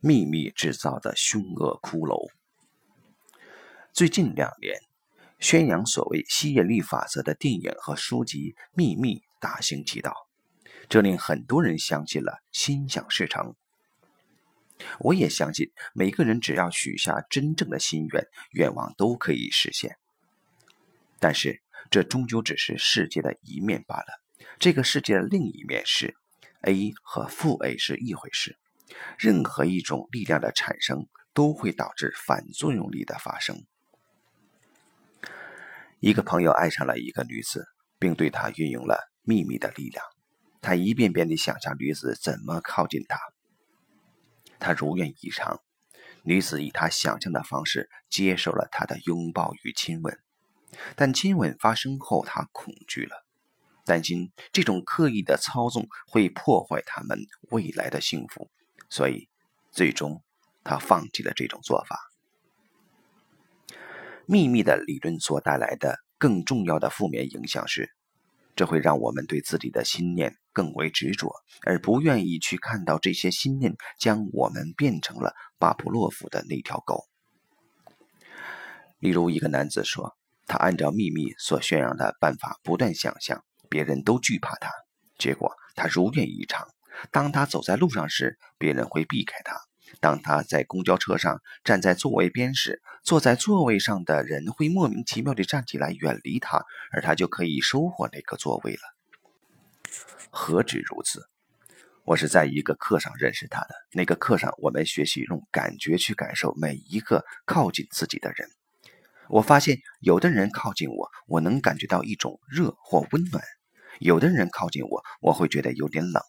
[0.00, 2.30] 秘密制造的凶恶骷髅。
[3.92, 4.78] 最近两年，
[5.38, 10.14] 宣扬所谓吸引力法则的电影和书籍《秘密》大行其道，
[10.88, 13.54] 这令很多人相信了心想事成。
[14.98, 19.96] 我也相信，每个人只要许下真正的心愿，愿望都可以实现。
[21.18, 24.06] 但是，这终究只是世界的一面罢了。
[24.58, 26.14] 这个世界的另一面是
[26.60, 28.58] ，A 和负 A 是一回事。
[29.18, 33.64] 任何一种力量的产生，都会导致反作用力的发生。
[36.00, 37.66] 一个朋友爱上了一个女子，
[37.98, 40.04] 并对她运用了秘密的力量。
[40.62, 43.20] 他一遍遍地想象女子怎么靠近他，
[44.58, 45.60] 他如愿以偿。
[46.24, 50.18] 女子以他想象的方式接受了他的拥抱与亲吻，
[50.96, 53.24] 但亲吻发生后，他恐惧了，
[53.84, 57.16] 担心这种刻意的操纵会破坏他们
[57.50, 58.50] 未来的幸福。
[58.88, 59.28] 所以，
[59.70, 60.22] 最终
[60.64, 61.98] 他放弃了这种做法。
[64.26, 67.90] 秘密的理论所带来的更重要的负面影响是，
[68.56, 71.32] 这会让我们对自己的心念更为执着，
[71.64, 77.04] 而不愿意去看到这些心念将我们变成了巴甫洛夫的那条狗。
[78.98, 84.70] 例如，一个男子说，他按照秘密所宣扬的办法不断想象，别人都惧怕他，
[85.18, 86.66] 结果他如愿以偿。
[87.10, 89.54] 当他走在路上时，别人会避开他；
[90.00, 98.80] 当他在公交车上站在座位边时，坐在座位上的人会莫名其妙地站起来远离他，而他就可以收获那个座位了。
[100.30, 101.22] 何止如此！
[102.04, 103.74] 我是在一个课上认识他的。
[103.92, 108.48] 那个课上，我们学习用感觉去感受每一个靠近自己的人。
[109.28, 113.42] 我发现，有的人靠近我，我能感觉到一种热或温暖；
[113.98, 116.22] 有的人靠近我，我会觉得有点冷。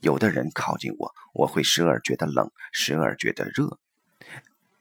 [0.00, 3.78] 有的人靠近我，我会时而觉得冷，时而觉得热。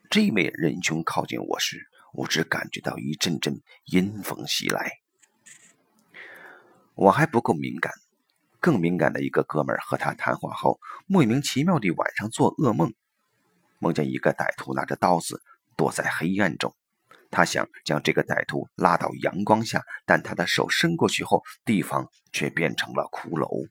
[0.10, 5.00] 这位仁兄靠近我时，我只感觉到一阵阵阴风袭来。
[6.94, 7.92] 我还不够敏感，
[8.60, 12.94] 更敏感的一个哥们儿和他谈话后，莫名其妙地晚上做噩梦，
[13.80, 15.42] 梦见一个歹徒拿着刀子
[15.76, 16.74] 躲在黑暗中。
[17.32, 23.70] 他想将这个歹徒拉到阳光下，但他的手伸过去后，地方却变成了骷髅。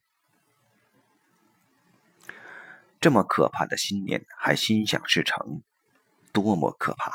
[3.05, 5.61] 这么可怕的信念还心想事成，
[6.33, 7.11] 多么可怕！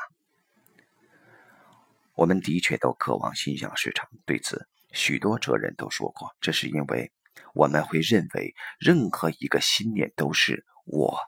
[2.15, 4.09] 我们的确都渴望心想事成。
[4.25, 7.11] 对此，许多哲人都说过，这是因为
[7.55, 11.19] 我们会认为任何一个信念都是我。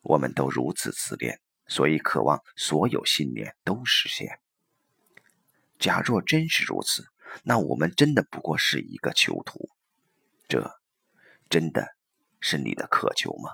[0.00, 4.40] 我们都如此自恋，所以渴望所有信念都实现。
[5.78, 7.04] 假若真是如此，
[7.42, 9.68] 那我们真的不过是一个囚徒。
[10.48, 10.80] 这
[11.50, 11.99] 真的。
[12.40, 13.50] 是你的渴求吗？